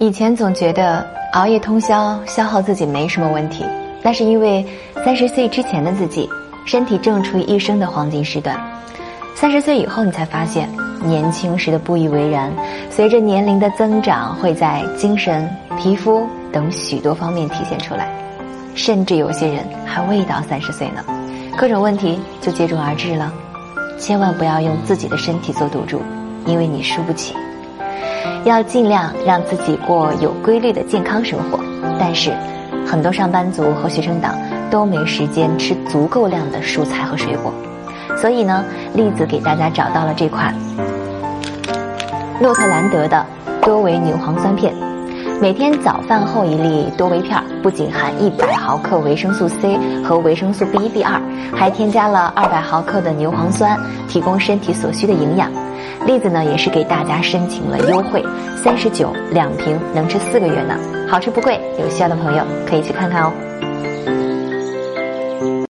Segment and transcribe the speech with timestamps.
[0.00, 3.64] 以前总觉得熬夜通宵消耗自己没什么问题，
[4.00, 4.64] 那是因为
[5.04, 6.30] 三十岁之前的自己
[6.64, 8.56] 身体正处于一生的黄金时段。
[9.34, 10.68] 三十岁以后，你才发现
[11.02, 12.52] 年轻时的不以为然，
[12.90, 18.08] 随着年龄的增长，会在精神、皮肤等许多方面体现出来。
[18.76, 21.04] 甚至有些人还未到三十岁呢，
[21.56, 23.32] 各种问题就接踵而至了。
[23.98, 26.00] 千万不要用自己的身体做赌注，
[26.46, 27.34] 因为你输不起。
[28.44, 31.60] 要尽量让自己过有规律的健康生活，
[31.98, 32.32] 但是
[32.86, 34.34] 很多上班族和学生党
[34.70, 37.52] 都没时间吃足够量的蔬菜和水果，
[38.16, 40.54] 所以呢，栗子给大家找到了这款
[42.40, 43.26] 诺特兰德的
[43.62, 44.72] 多维牛磺酸片。
[45.40, 51.20] 每天早饭后一粒多维片，不仅含一百毫克维生素 C 和维生素 B 一、B 二，
[51.54, 53.78] 还添加了二百毫克的牛磺酸，
[54.08, 55.48] 提供身体所需的营养。
[56.06, 58.24] 栗子呢也是给大家申请了优惠，
[58.62, 60.74] 三十九两瓶能吃四个月呢，
[61.08, 63.32] 好吃不贵，有需要的朋友可以去看看哦。